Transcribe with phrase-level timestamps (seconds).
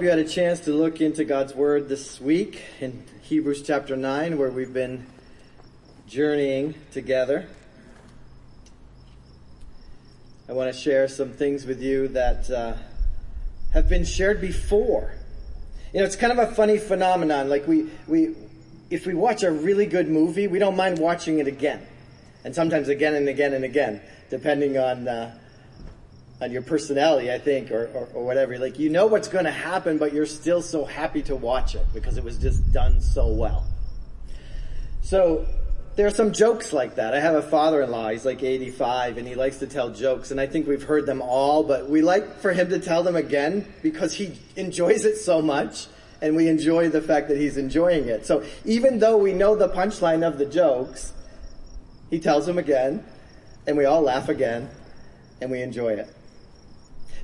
[0.00, 3.98] hope you had a chance to look into God's Word this week in Hebrews chapter
[3.98, 5.06] 9, where we've been
[6.08, 7.46] journeying together.
[10.48, 12.76] I want to share some things with you that uh,
[13.74, 15.12] have been shared before.
[15.92, 17.50] You know, it's kind of a funny phenomenon.
[17.50, 18.34] Like we, we,
[18.88, 21.86] if we watch a really good movie, we don't mind watching it again,
[22.42, 25.38] and sometimes again and again and again, depending on uh,
[26.40, 28.58] on your personality, I think, or, or, or whatever.
[28.58, 31.86] Like you know what's going to happen, but you're still so happy to watch it
[31.92, 33.66] because it was just done so well.
[35.02, 35.46] So
[35.96, 37.14] there are some jokes like that.
[37.14, 40.46] I have a father-in-law, he's like 85 and he likes to tell jokes and I
[40.46, 44.14] think we've heard them all, but we like for him to tell them again because
[44.14, 45.88] he enjoys it so much
[46.22, 48.24] and we enjoy the fact that he's enjoying it.
[48.24, 51.12] So even though we know the punchline of the jokes,
[52.08, 53.04] he tells them again
[53.66, 54.70] and we all laugh again
[55.40, 56.08] and we enjoy it.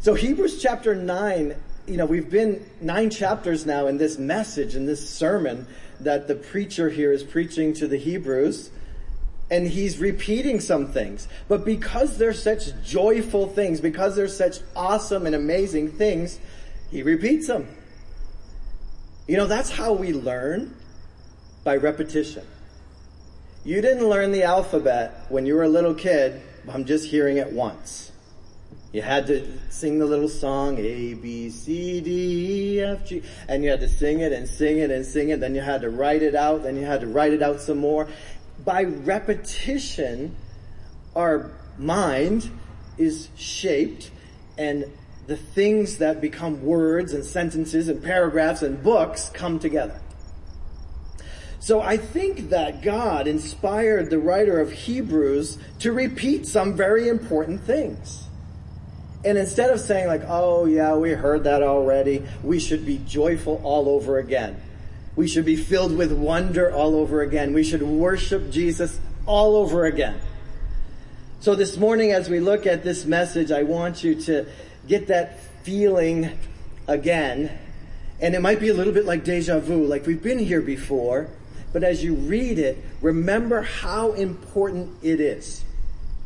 [0.00, 1.54] So Hebrews chapter 9,
[1.86, 5.66] you know, we've been nine chapters now in this message, in this sermon
[6.00, 8.70] that the preacher here is preaching to the Hebrews.
[9.48, 11.28] And he's repeating some things.
[11.46, 16.40] But because they're such joyful things, because they're such awesome and amazing things,
[16.90, 17.68] he repeats them.
[19.28, 20.74] You know, that's how we learn
[21.62, 22.44] by repetition.
[23.64, 27.52] You didn't learn the alphabet when you were a little kid I'm just hearing it
[27.52, 28.12] once.
[28.92, 33.62] You had to sing the little song, A, B, C, D, E, F, G, and
[33.62, 35.90] you had to sing it and sing it and sing it, then you had to
[35.90, 38.08] write it out, then you had to write it out some more.
[38.64, 40.36] By repetition,
[41.14, 42.50] our mind
[42.96, 44.10] is shaped
[44.56, 44.84] and
[45.26, 50.00] the things that become words and sentences and paragraphs and books come together.
[51.58, 57.62] So I think that God inspired the writer of Hebrews to repeat some very important
[57.62, 58.25] things.
[59.24, 63.60] And instead of saying like, oh yeah, we heard that already, we should be joyful
[63.64, 64.60] all over again.
[65.16, 67.52] We should be filled with wonder all over again.
[67.52, 70.20] We should worship Jesus all over again.
[71.40, 74.46] So this morning as we look at this message, I want you to
[74.86, 76.38] get that feeling
[76.86, 77.58] again.
[78.20, 81.28] And it might be a little bit like deja vu, like we've been here before,
[81.72, 85.64] but as you read it, remember how important it is.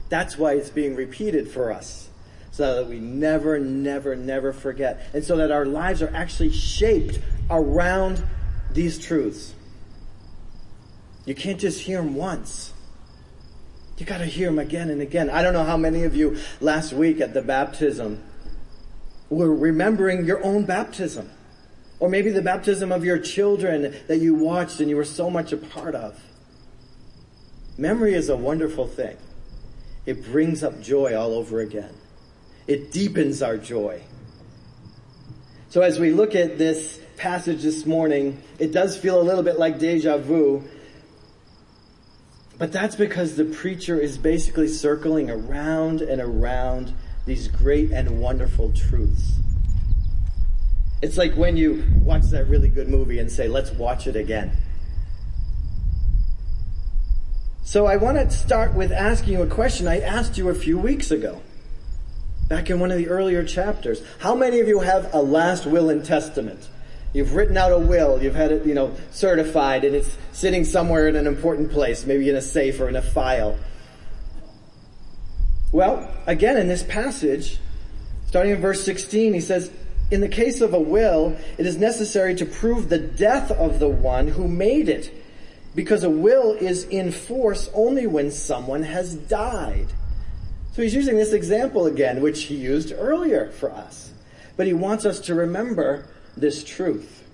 [0.09, 2.10] That's why it's being repeated for us
[2.51, 5.09] so that we never, never, never forget.
[5.15, 8.25] And so that our lives are actually shaped around
[8.73, 9.55] these truths.
[11.25, 12.73] You can't just hear them once.
[13.99, 15.29] You gotta hear them again and again.
[15.29, 18.23] I don't know how many of you last week at the baptism
[19.29, 21.31] were remembering your own baptism.
[22.01, 25.53] Or maybe the baptism of your children that you watched and you were so much
[25.53, 26.19] a part of.
[27.77, 29.19] Memory is a wonderful thing.
[30.07, 31.95] It brings up joy all over again.
[32.71, 34.01] It deepens our joy.
[35.71, 39.59] So as we look at this passage this morning, it does feel a little bit
[39.59, 40.63] like deja vu.
[42.59, 46.95] But that's because the preacher is basically circling around and around
[47.27, 49.33] these great and wonderful truths.
[51.03, 54.57] It's like when you watch that really good movie and say, let's watch it again.
[57.65, 60.79] So I want to start with asking you a question I asked you a few
[60.79, 61.43] weeks ago
[62.51, 64.03] back in one of the earlier chapters.
[64.19, 66.69] How many of you have a last will and testament?
[67.13, 71.07] You've written out a will, you've had it, you know, certified, and it's sitting somewhere
[71.07, 73.57] in an important place, maybe in a safe or in a file.
[75.71, 77.59] Well, again, in this passage,
[78.27, 79.71] starting in verse 16, he says,
[80.11, 83.89] in the case of a will, it is necessary to prove the death of the
[83.89, 85.15] one who made it,
[85.77, 89.87] because a will is in force only when someone has died.
[90.73, 94.13] So he's using this example again, which he used earlier for us.
[94.57, 96.07] But he wants us to remember
[96.37, 97.25] this truth.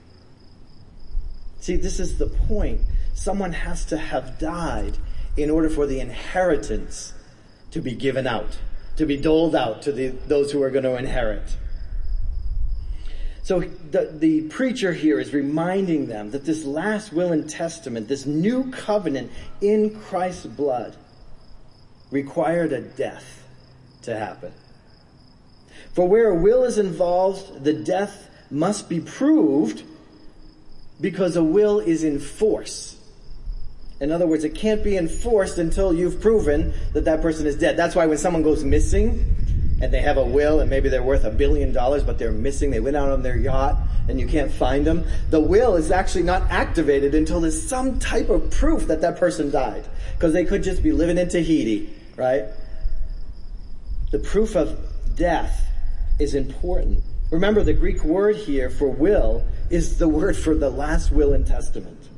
[1.61, 2.81] See, this is the point.
[3.15, 4.99] Someone has to have died
[5.37, 7.13] in order for the inheritance
[7.73, 8.59] to be given out,
[8.97, 11.57] to be doled out to the, those who are going to inherit.
[13.43, 18.27] So the, the preacher here is reminding them that this last will and testament, this
[18.27, 19.31] new covenant
[19.61, 20.97] in Christ's blood,
[22.11, 23.45] required a death
[24.03, 24.53] to happen.
[25.95, 29.83] For where a will is involved, the death must be proved
[31.01, 32.97] because a will is in force.
[34.01, 37.77] In other words, it can't be enforced until you've proven that that person is dead.
[37.77, 39.25] That's why when someone goes missing
[39.81, 42.71] and they have a will and maybe they're worth a billion dollars, but they're missing,
[42.71, 43.77] they went out on their yacht
[44.09, 48.29] and you can't find them, the will is actually not activated until there's some type
[48.29, 49.85] of proof that that person died.
[50.15, 52.45] Because they could just be living in Tahiti right?
[54.11, 54.79] The proof of
[55.17, 55.67] death
[56.19, 61.11] is important Remember, the Greek word here for will is the word for the last
[61.11, 62.09] will and testament.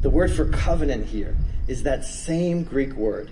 [0.00, 1.36] The word for covenant here
[1.68, 3.30] is that same Greek word.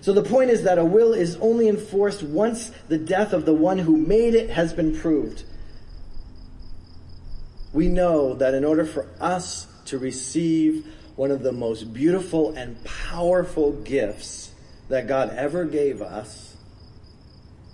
[0.00, 3.54] So the point is that a will is only enforced once the death of the
[3.54, 5.44] one who made it has been proved.
[7.72, 12.82] We know that in order for us to receive one of the most beautiful and
[12.84, 14.52] powerful gifts
[14.88, 16.56] that God ever gave us,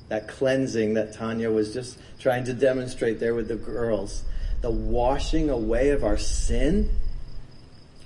[0.09, 4.25] that cleansing that Tanya was just trying to demonstrate there with the girls,
[4.61, 6.91] the washing away of our sin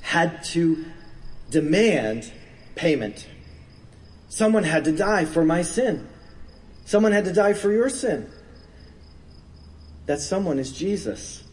[0.01, 0.85] had to
[1.51, 2.33] demand
[2.75, 3.29] payment.
[4.29, 6.09] Someone had to die for my sin.
[6.85, 8.31] Someone had to die for your sin.
[10.07, 11.45] That someone is Jesus.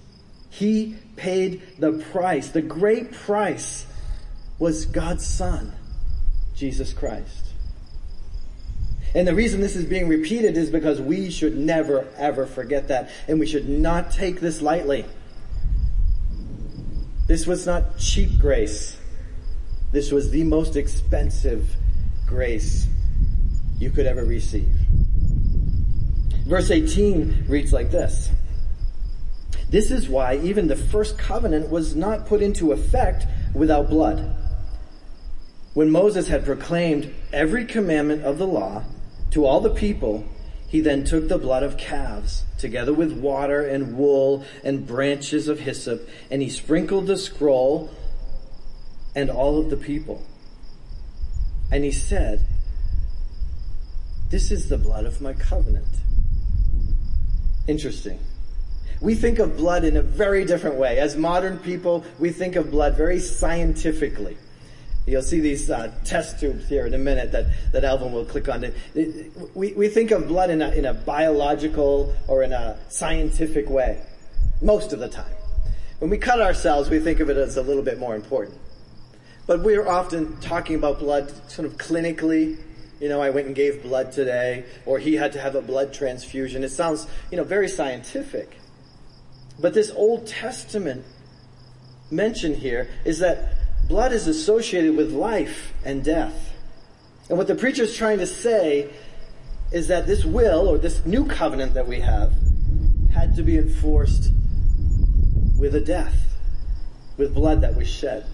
[0.50, 2.50] He paid the price.
[2.50, 3.86] The great price
[4.58, 5.74] was God's Son,
[6.56, 7.45] Jesus Christ.
[9.16, 13.10] And the reason this is being repeated is because we should never ever forget that.
[13.30, 15.06] And we should not take this lightly.
[17.26, 18.98] This was not cheap grace.
[19.94, 21.78] This was the most expensive
[22.28, 22.88] grace
[23.80, 24.70] you could ever receive.
[26.46, 28.30] Verse 18 reads like this.
[29.70, 34.36] This is why even the first covenant was not put into effect without blood.
[35.74, 38.84] When Moses had proclaimed every commandment of the law
[39.36, 40.24] to all the people,
[40.70, 45.60] he then took the blood of calves, together with water and wool and branches of
[45.60, 47.92] hyssop, and he sprinkled the scroll
[49.14, 50.24] and all of the people.
[51.70, 52.48] And he said,
[54.30, 55.98] This is the blood of my covenant.
[57.68, 58.20] Interesting.
[59.02, 60.98] We think of blood in a very different way.
[60.98, 64.38] As modern people, we think of blood very scientifically.
[65.08, 68.50] You'll see these uh, test tubes here in a minute that, that Alvin will click
[68.50, 68.72] on.
[69.54, 74.02] We, we think of blood in a, in a biological or in a scientific way,
[74.62, 75.34] most of the time.
[76.00, 78.58] When we cut ourselves, we think of it as a little bit more important.
[79.46, 82.58] But we're often talking about blood sort of clinically.
[83.00, 85.94] You know, I went and gave blood today, or he had to have a blood
[85.94, 86.64] transfusion.
[86.64, 88.58] It sounds, you know, very scientific.
[89.60, 91.06] But this Old Testament
[92.10, 93.54] mention here is that
[93.88, 96.54] blood is associated with life and death.
[97.30, 98.90] And what the preacher is trying to say
[99.72, 102.34] is that this will, or this new covenant that we have,
[103.14, 104.32] had to be enforced
[105.58, 106.38] with a death,
[107.18, 108.26] with blood that was shed.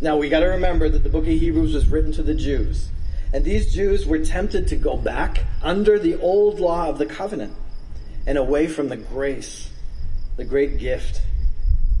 [0.00, 2.88] Now we gotta remember that the book of Hebrews was written to the Jews.
[3.32, 7.52] And these Jews were tempted to go back under the old law of the covenant
[8.26, 9.70] and away from the grace,
[10.36, 11.20] the great gift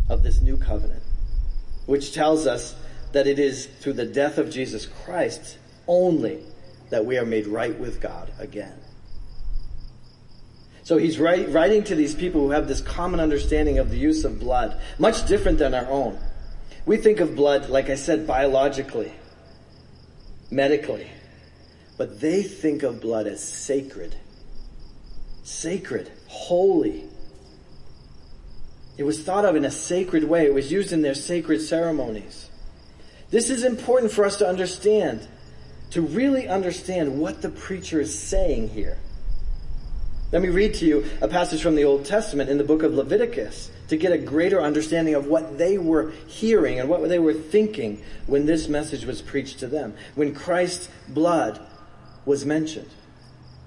[0.08, 1.02] of this new covenant,
[1.88, 2.76] which tells us
[3.12, 5.56] that it is through the death of Jesus Christ
[5.86, 6.42] only
[6.90, 8.74] that we are made right with God again.
[10.82, 14.38] So he's writing to these people who have this common understanding of the use of
[14.38, 16.18] blood, much different than our own.
[16.84, 19.14] We think of blood, like I said, biologically,
[20.50, 21.10] medically,
[21.96, 24.14] but they think of blood as sacred.
[25.42, 27.08] Sacred, holy.
[28.98, 30.44] It was thought of in a sacred way.
[30.44, 32.50] It was used in their sacred ceremonies.
[33.30, 35.26] This is important for us to understand,
[35.90, 38.98] to really understand what the preacher is saying here.
[40.32, 42.92] Let me read to you a passage from the Old Testament in the book of
[42.92, 47.32] Leviticus to get a greater understanding of what they were hearing and what they were
[47.32, 51.60] thinking when this message was preached to them, when Christ's blood
[52.26, 52.90] was mentioned.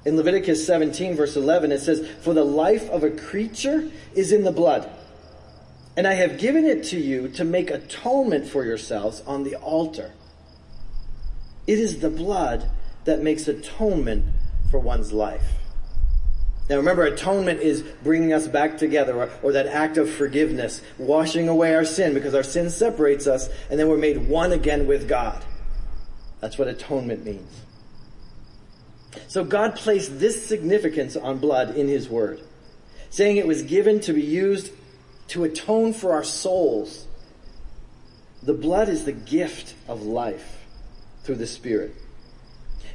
[0.03, 4.43] In Leviticus 17 verse 11 it says, For the life of a creature is in
[4.43, 4.91] the blood,
[5.97, 10.11] and I have given it to you to make atonement for yourselves on the altar.
[11.67, 12.69] It is the blood
[13.05, 14.25] that makes atonement
[14.69, 15.43] for one's life.
[16.69, 21.49] Now remember, atonement is bringing us back together, or, or, that act of forgiveness, washing
[21.49, 25.09] away our sin, because our sin separates us, and then we're made one again with
[25.09, 25.43] God.
[26.39, 27.61] That's what atonement means.
[29.27, 32.41] So God placed this significance on blood in His Word,
[33.09, 34.71] saying it was given to be used
[35.31, 37.07] to atone for our souls.
[38.43, 40.65] The blood is the gift of life
[41.23, 41.95] through the Spirit.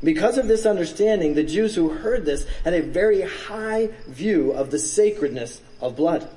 [0.05, 4.71] Because of this understanding, the Jews who heard this had a very high view of
[4.71, 6.28] the sacredness of blood.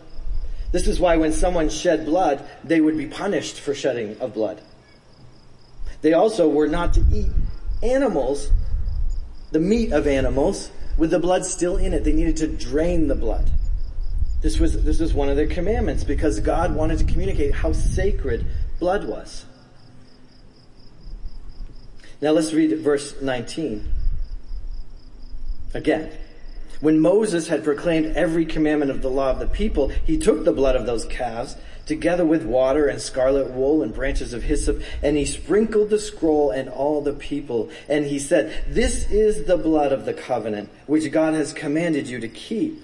[0.71, 4.61] This is why when someone shed blood, they would be punished for shedding of blood.
[6.01, 7.31] They also were not to eat
[7.83, 8.51] animals,
[9.51, 12.05] the meat of animals, with the blood still in it.
[12.05, 13.51] They needed to drain the blood.
[14.41, 18.45] This was, this was one of their commandments because God wanted to communicate how sacred
[18.79, 19.45] blood was.
[22.21, 23.91] Now let's read verse 19.
[25.73, 26.11] Again.
[26.81, 30.53] When Moses had proclaimed every commandment of the law of the people, he took the
[30.53, 35.17] blood of those calves together with water and scarlet wool and branches of hyssop, and
[35.17, 37.69] he sprinkled the scroll and all the people.
[37.89, 42.19] And he said, this is the blood of the covenant, which God has commanded you
[42.21, 42.81] to keep.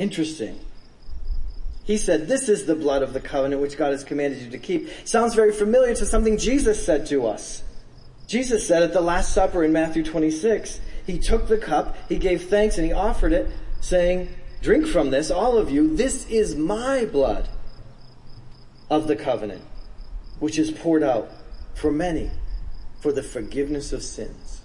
[0.00, 0.58] Interesting.
[1.84, 4.58] He said, this is the blood of the covenant which God has commanded you to
[4.58, 4.88] keep.
[5.04, 7.62] Sounds very familiar to something Jesus said to us.
[8.26, 12.48] Jesus said at the Last Supper in Matthew 26, he took the cup, he gave
[12.48, 13.50] thanks, and he offered it,
[13.82, 15.94] saying, drink from this, all of you.
[15.94, 17.50] This is my blood
[18.88, 19.64] of the covenant,
[20.38, 21.28] which is poured out
[21.74, 22.30] for many
[23.00, 24.62] for the forgiveness of sins.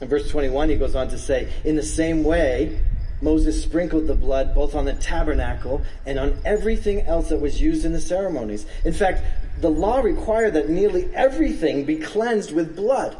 [0.00, 2.80] In verse 21, he goes on to say, in the same way,
[3.20, 7.84] Moses sprinkled the blood both on the tabernacle and on everything else that was used
[7.84, 8.64] in the ceremonies.
[8.84, 9.22] In fact,
[9.60, 13.16] the law required that nearly everything be cleansed with blood.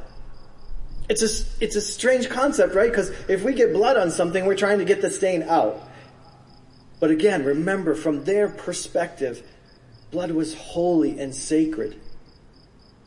[1.10, 2.88] It's a, it's a strange concept, right?
[2.88, 5.82] Because if we get blood on something, we're trying to get the stain out.
[6.98, 9.42] But again, remember from their perspective,
[10.10, 12.00] blood was holy and sacred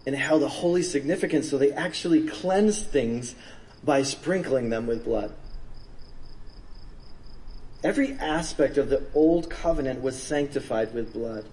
[0.05, 3.35] and held a holy significance, so they actually cleansed things
[3.83, 5.33] by sprinkling them with blood.
[7.83, 11.45] Every aspect of the old covenant was sanctified with blood.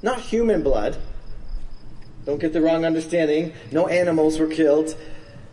[0.00, 0.96] Not human blood.
[2.24, 3.52] Don't get the wrong understanding.
[3.72, 4.94] No animals were killed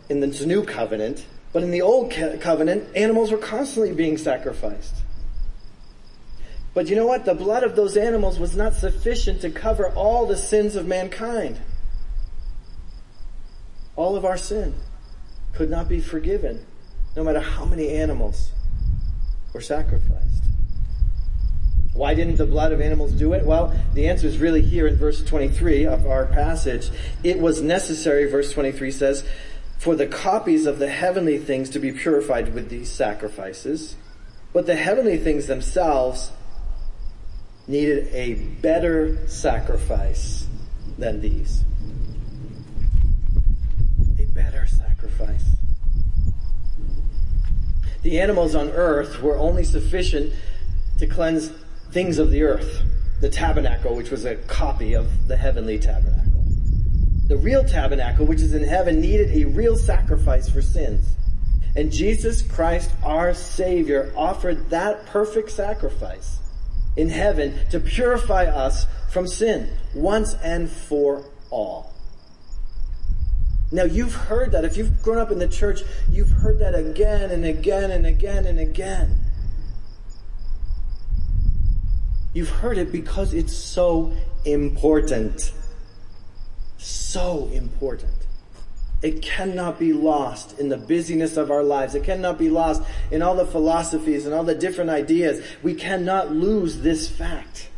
[0.08, 4.94] in the new covenant, but in the old covenant, animals were constantly being sacrificed.
[6.74, 7.24] But you know what?
[7.24, 11.60] The blood of those animals was not sufficient to cover all the sins of mankind.
[13.96, 14.74] All of our sin
[15.56, 16.64] could not be forgiven,
[17.16, 18.52] no matter how many animals
[19.52, 20.44] were sacrificed.
[21.94, 23.46] Why didn't the blood of animals do it?
[23.46, 26.90] Well, the answer is really here in verse 23 of our passage.
[27.24, 29.26] It was necessary, verse 23 says,
[29.78, 33.96] for the copies of the heavenly things to be purified with these sacrifices,
[34.52, 36.30] but the heavenly things themselves
[37.66, 40.46] needed a better sacrifice
[40.98, 41.62] than these.
[44.18, 45.44] A better sacrifice.
[48.06, 50.32] The animals on earth were only sufficient
[50.98, 51.50] to cleanse
[51.90, 52.82] things of the earth.
[53.20, 56.44] The tabernacle, which was a copy of the heavenly tabernacle.
[57.26, 61.16] The real tabernacle, which is in heaven, needed a real sacrifice for sins.
[61.74, 66.38] And Jesus Christ, our Savior, offered that perfect sacrifice
[66.96, 71.95] in heaven to purify us from sin once and for all.
[73.72, 74.64] Now you've heard that.
[74.64, 78.46] If you've grown up in the church, you've heard that again and again and again
[78.46, 79.20] and again.
[82.32, 84.12] You've heard it because it's so
[84.44, 85.52] important
[87.16, 88.12] so important.
[89.02, 91.94] It cannot be lost in the busyness of our lives.
[91.94, 95.44] It cannot be lost in all the philosophies and all the different ideas.
[95.62, 97.68] We cannot lose this fact.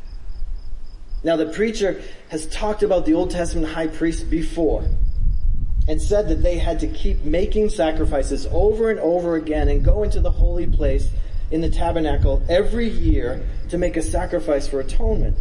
[1.22, 4.88] Now the preacher has talked about the Old Testament high priest before
[5.88, 10.02] and said that they had to keep making sacrifices over and over again and go
[10.02, 11.08] into the holy place
[11.50, 15.36] in the tabernacle every year to make a sacrifice for atonement.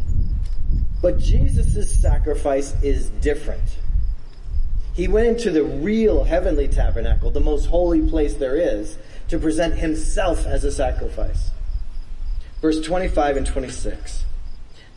[1.01, 3.77] But Jesus' sacrifice is different.
[4.93, 9.75] He went into the real heavenly tabernacle, the most holy place there is, to present
[9.75, 11.51] himself as a sacrifice.
[12.61, 14.23] Verse 25 and 26.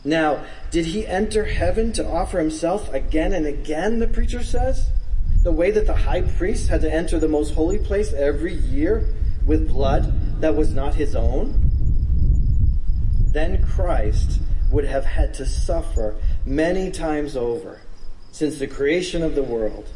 [0.03, 4.87] Now, did he enter heaven to offer himself again and again, the preacher says?
[5.43, 9.07] The way that the high priest had to enter the most holy place every year
[9.45, 11.55] with blood that was not his own?
[13.31, 17.81] Then Christ would have had to suffer many times over
[18.31, 19.89] since the creation of the world.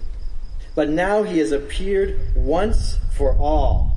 [0.74, 3.96] But now he has appeared once for all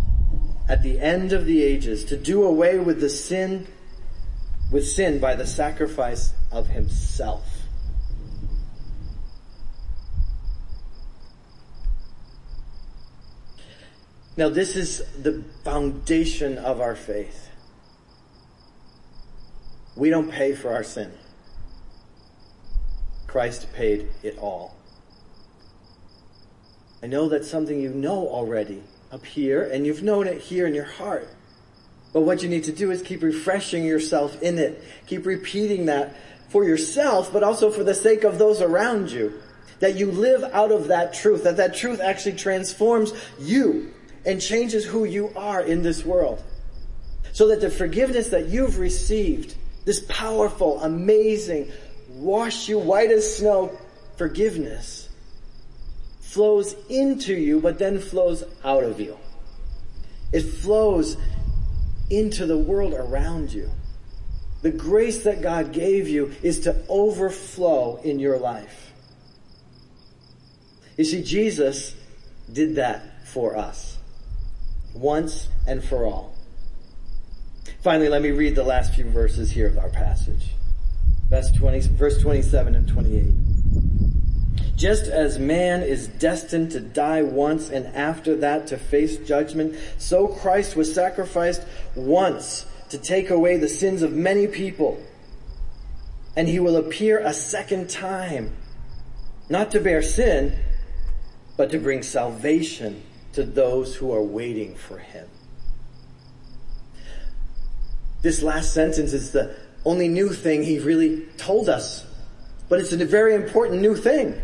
[0.69, 3.67] at the end of the ages to do away with the sin,
[4.71, 7.58] with sin by the sacrifice of himself.
[14.39, 17.51] Now this is the foundation of our faith.
[19.97, 21.13] We don't pay for our sin.
[23.27, 24.77] Christ paid it all.
[27.03, 30.75] I know that's something you know already up here, and you've known it here in
[30.75, 31.29] your heart.
[32.13, 34.85] But what you need to do is keep refreshing yourself in it.
[35.09, 36.15] Keep repeating that
[36.49, 39.43] for yourself, but also for the sake of those around you.
[39.81, 43.95] That you live out of that truth, that that truth actually transforms you
[44.25, 46.43] and changes who you are in this world.
[47.33, 51.73] So that the forgiveness that you've received this powerful, amazing,
[52.11, 53.79] wash you white as snow
[54.17, 55.09] forgiveness
[56.21, 59.17] flows into you, but then flows out of you.
[60.33, 61.17] It flows
[62.11, 63.71] into the world around you.
[64.61, 68.93] The grace that God gave you is to overflow in your life.
[70.97, 71.95] You see, Jesus
[72.53, 73.98] did that for us.
[74.95, 76.35] Once and for all.
[77.83, 80.55] Finally, let me read the last few verses here of our passage.
[81.31, 84.77] Verse 20, verse 27 and 28.
[84.77, 90.29] Just as man is destined to die once and after that to face judgment, so
[90.29, 91.63] Christ was sacrificed
[91.95, 95.03] once to take away the sins of many people.
[96.37, 98.53] And he will appear a second time,
[99.49, 100.57] not to bear sin,
[101.57, 103.03] but to bring salvation
[103.39, 105.29] to those who are waiting for him.
[108.21, 109.55] This last sentence is the
[109.85, 112.05] only new thing he really told us,
[112.69, 114.43] but it's a very important new thing.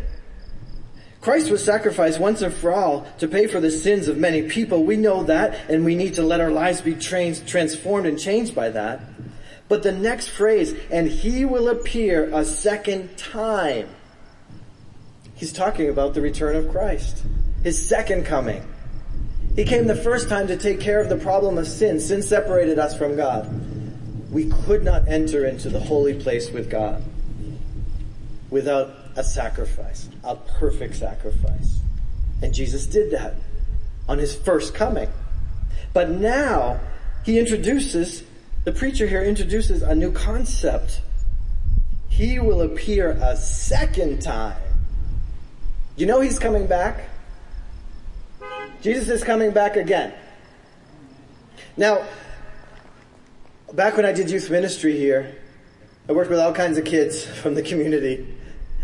[1.19, 4.85] Christ was sacrificed once and for all to pay for the sins of many people.
[4.85, 8.55] We know that and we need to let our lives be trans- transformed and changed
[8.55, 9.01] by that.
[9.67, 13.89] But the next phrase, and he will appear a second time.
[15.33, 17.23] He's talking about the return of Christ.
[17.61, 18.65] His second coming.
[19.55, 21.99] He came the first time to take care of the problem of sin.
[21.99, 23.49] Sin separated us from God.
[24.31, 27.01] We could not enter into the holy place with God
[28.49, 31.79] without a sacrifice, a perfect sacrifice.
[32.41, 33.35] And Jesus did that
[34.09, 35.09] on his first coming.
[35.93, 36.81] But now
[37.23, 38.23] he introduces,
[38.65, 40.99] the preacher here introduces a new concept.
[42.09, 44.61] He will appear a second time.
[45.95, 47.09] You know he's coming back?
[48.85, 50.13] Jesus is coming back again.
[51.75, 52.05] Now,
[53.73, 55.35] back when I did youth ministry here,
[56.07, 58.37] I worked with all kinds of kids from the community.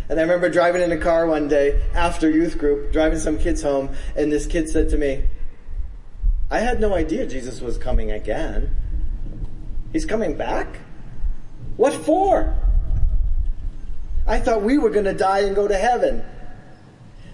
[0.09, 3.61] And I remember driving in a car one day after youth group, driving some kids
[3.61, 5.23] home, and this kid said to me,
[6.49, 8.75] I had no idea Jesus was coming again.
[9.93, 10.79] He's coming back?
[11.77, 12.57] What for?
[14.25, 16.25] I thought we were going to die and go to heaven.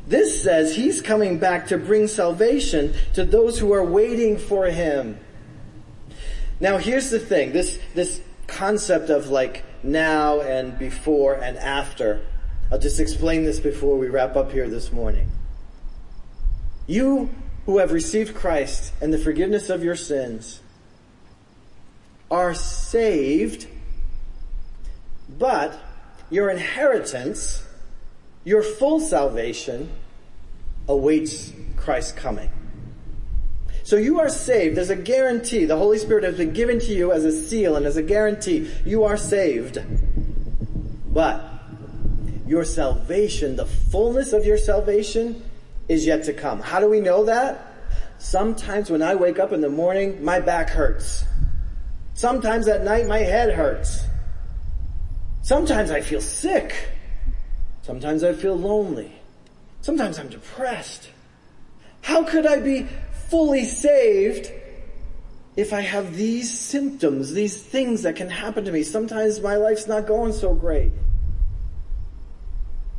[0.08, 5.20] This says he's coming back to bring salvation to those who are waiting for him.
[6.62, 12.26] Now here's the thing, this, this concept of like now and before and after.
[12.72, 15.30] I'll just explain this before we wrap up here this morning.
[16.88, 17.30] You
[17.66, 20.62] who have received Christ and the forgiveness of your sins
[22.32, 23.68] are saved,
[25.30, 25.78] but
[26.30, 27.67] your inheritance,
[28.48, 29.92] your full salvation,
[30.88, 32.50] awaits Christ's coming.
[33.84, 34.78] So you are saved.
[34.78, 35.66] There's a guarantee.
[35.66, 38.72] The Holy Spirit has been given to you as a seal and as a guarantee.
[38.86, 39.84] You are saved.
[41.14, 41.44] But
[42.46, 45.44] your salvation, the fullness of your salvation
[45.90, 46.62] is yet to come.
[46.62, 47.68] How do we know that?
[48.18, 51.26] Sometimes when I wake up in the morning, my back hurts.
[52.14, 54.06] Sometimes at night, my head hurts.
[55.42, 56.92] Sometimes I feel sick.
[57.88, 59.14] Sometimes I feel lonely.
[59.80, 61.08] Sometimes I'm depressed.
[62.02, 62.86] How could I be
[63.30, 64.52] fully saved
[65.56, 68.84] if I have these symptoms, these things that can happen to me?
[68.84, 70.92] Sometimes my life's not going so great.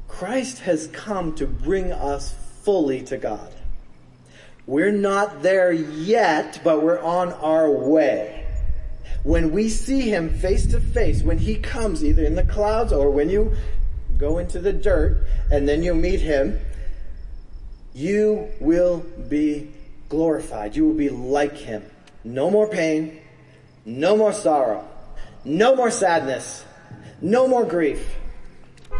[0.08, 3.52] Christ has come to bring us fully to God.
[4.66, 8.46] We're not there yet, but we're on our way.
[9.22, 13.10] When we see Him face to face, when He comes either in the clouds or
[13.10, 13.54] when you
[14.18, 16.60] go into the dirt and then you meet Him,
[17.94, 19.70] you will be
[20.08, 20.76] glorified.
[20.76, 21.82] You will be like Him.
[22.24, 23.20] No more pain,
[23.84, 24.86] no more sorrow,
[25.44, 26.64] no more sadness,
[27.20, 28.16] no more grief,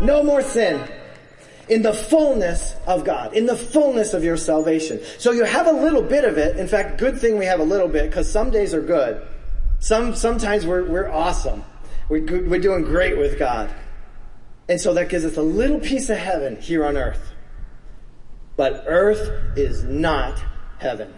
[0.00, 0.88] no more sin,
[1.68, 5.00] in the fullness of God, in the fullness of your salvation.
[5.18, 6.57] So you have a little bit of it.
[6.57, 9.26] In fact, good thing we have a little bit because some days are good.
[9.81, 11.64] Some, sometimes we're, we're awesome.
[12.09, 13.70] We're, we're doing great with God.
[14.68, 17.33] And so that gives us a little piece of heaven here on earth.
[18.57, 20.42] But earth is not
[20.78, 21.14] heaven.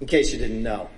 [0.00, 0.90] In case you didn't know.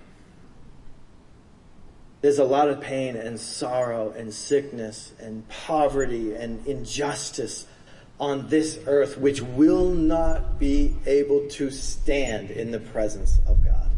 [2.22, 7.66] There's a lot of pain and sorrow and sickness and poverty and injustice
[8.18, 13.90] on this earth which will not be able to stand in the presence of God.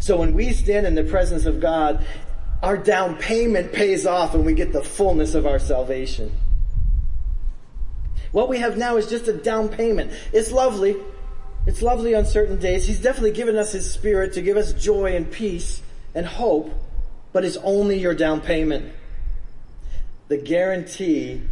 [0.00, 2.04] So when we stand in the presence of God,
[2.62, 6.32] our down payment pays off and we get the fullness of our salvation.
[8.32, 10.12] What we have now is just a down payment.
[10.32, 10.96] It's lovely.
[11.66, 12.86] It's lovely on certain days.
[12.86, 15.82] He's definitely given us His Spirit to give us joy and peace
[16.14, 16.72] and hope,
[17.32, 18.92] but it's only your down payment.
[20.28, 21.42] The guarantee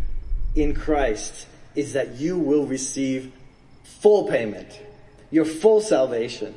[0.54, 3.32] in Christ is that you will receive
[3.82, 4.80] full payment,
[5.30, 6.54] your full salvation.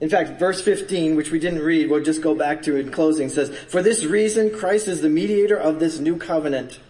[0.00, 3.28] In fact, verse 15, which we didn't read, we'll just go back to in closing,
[3.28, 6.80] says, For this reason, Christ is the mediator of this new covenant,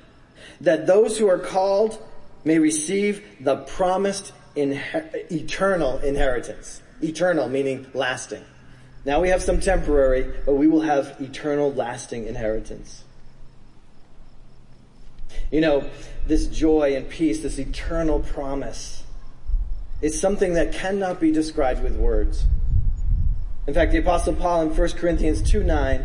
[0.61, 2.01] that those who are called
[2.45, 6.83] may receive the promised inher- eternal inheritance.
[7.03, 8.45] Eternal meaning lasting.
[9.05, 13.05] Now we have some temporary, but we will have eternal lasting inheritance.
[15.51, 15.91] You know,
[16.27, 19.03] this joy and peace, this eternal promise,
[20.01, 22.45] is something that cannot be described with words.
[23.67, 26.05] In fact, the apostle Paul in 1 Corinthians 2 9,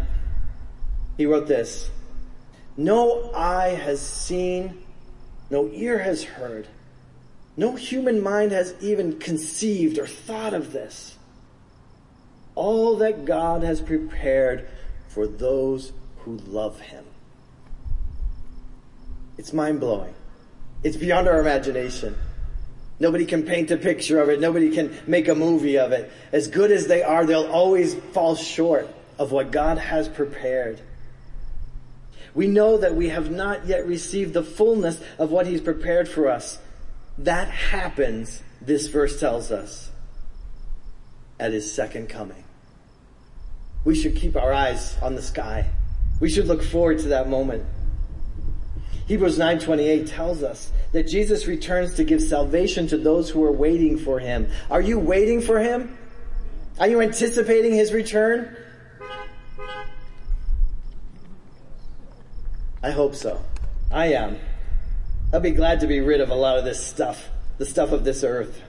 [1.17, 1.89] he wrote this,
[2.77, 4.83] No eye has seen,
[5.49, 6.67] no ear has heard,
[7.57, 11.17] no human mind has even conceived or thought of this.
[12.53, 14.67] All that God has prepared
[15.07, 17.05] for those who love him.
[19.37, 20.13] It's mind blowing.
[20.83, 22.15] It's beyond our imagination.
[22.99, 24.39] Nobody can paint a picture of it.
[24.39, 26.11] Nobody can make a movie of it.
[26.31, 28.87] As good as they are, they'll always fall short
[29.19, 30.79] of what God has prepared.
[32.33, 36.29] We know that we have not yet received the fullness of what He's prepared for
[36.29, 36.59] us.
[37.17, 39.89] That happens, this verse tells us,
[41.39, 42.43] at His second coming.
[43.85, 45.69] We should keep our eyes on the sky.
[46.19, 47.65] We should look forward to that moment.
[49.07, 53.97] Hebrews 9:28 tells us that Jesus returns to give salvation to those who are waiting
[53.97, 54.47] for him.
[54.71, 55.97] Are you waiting for him?
[56.79, 58.55] Are you anticipating his return?
[62.81, 63.41] I hope so.
[63.91, 64.37] I am.
[65.33, 68.03] I'll be glad to be rid of a lot of this stuff, the stuff of
[68.03, 68.61] this earth.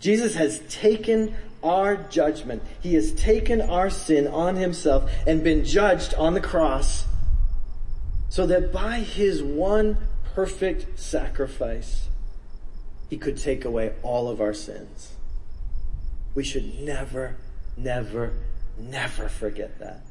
[0.00, 2.62] Jesus has taken our judgment.
[2.80, 7.07] He has taken our sin on himself and been judged on the cross
[8.28, 9.96] so that by his one
[10.34, 12.08] perfect sacrifice,
[13.08, 15.14] he could take away all of our sins.
[16.34, 17.36] We should never,
[17.76, 18.34] never,
[18.78, 20.02] never forget that.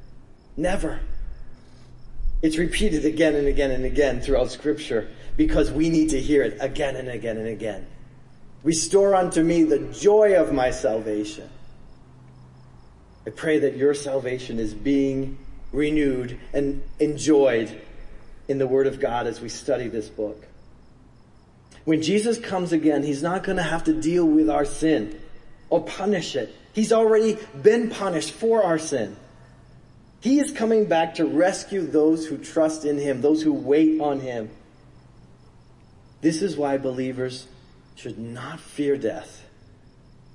[0.55, 0.99] Never.
[2.41, 6.57] It's repeated again and again and again throughout scripture because we need to hear it
[6.59, 7.87] again and again and again.
[8.63, 11.49] Restore unto me the joy of my salvation.
[13.25, 15.37] I pray that your salvation is being
[15.71, 17.81] renewed and enjoyed
[18.47, 20.45] in the Word of God as we study this book.
[21.85, 25.19] When Jesus comes again, He's not going to have to deal with our sin
[25.69, 26.53] or punish it.
[26.73, 29.15] He's already been punished for our sin.
[30.19, 34.19] He is coming back to rescue those who trust in Him, those who wait on
[34.19, 34.49] Him.
[36.21, 37.47] This is why believers
[37.95, 39.45] should not fear death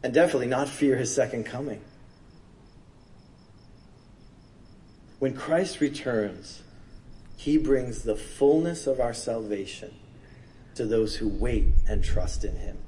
[0.03, 1.81] and definitely not fear His second coming.
[5.18, 6.62] When Christ returns,
[7.42, 9.92] he brings the fullness of our salvation
[10.76, 12.78] to those who wait and trust in Him.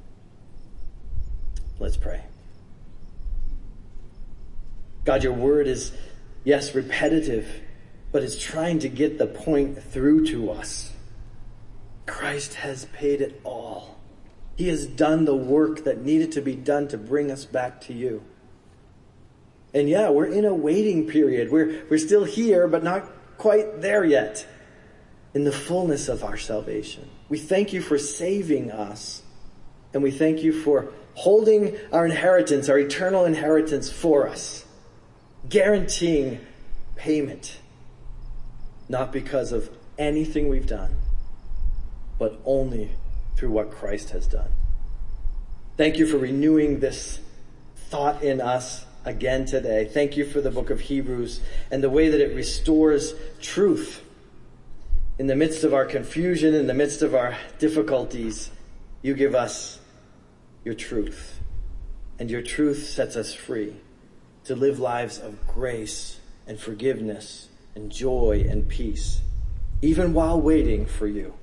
[1.81, 2.23] Let's pray.
[5.05, 5.90] God, your word is,
[6.45, 7.49] yes, repetitive,
[8.12, 10.93] but it's trying to get the point through to us.
[12.07, 13.99] Christ has paid it all.
[14.55, 17.93] He has done the work that needed to be done to bring us back to
[17.93, 18.23] you.
[19.75, 21.51] And yeah, we're in a waiting period.
[21.51, 24.47] We're, we're still here, but not quite there yet.
[25.35, 27.11] In the fullness of our salvation.
[27.29, 29.23] We thank you for saving us,
[29.92, 34.64] and we thank you for holding our inheritance, our eternal inheritance for us,
[35.49, 36.38] guaranteeing
[36.94, 37.59] payment,
[38.88, 40.94] not because of anything we've done,
[42.18, 42.90] but only
[43.37, 44.51] through what Christ has done.
[45.77, 47.18] Thank you for renewing this
[47.77, 49.85] thought in us again today.
[49.85, 51.40] Thank you for the book of Hebrews
[51.71, 54.03] and the way that it restores truth
[55.19, 58.51] in the midst of our confusion, in the midst of our difficulties.
[59.03, 59.81] You give us
[60.64, 61.40] your truth.
[62.19, 63.77] And your truth sets us free
[64.45, 69.21] to live lives of grace and forgiveness and joy and peace,
[69.83, 71.35] even while waiting for you.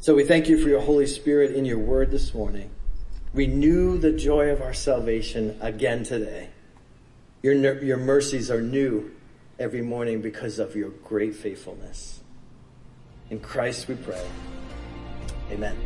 [0.00, 2.70] So we thank you for your Holy Spirit in your word this morning.
[3.34, 6.50] Renew the joy of our salvation again today.
[7.42, 9.10] Your, your mercies are new
[9.58, 12.20] every morning because of your great faithfulness.
[13.30, 14.24] In Christ we pray.
[15.50, 15.76] Amen.